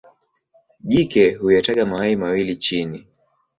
[0.79, 3.07] Jike huyataga mayai mawili chini.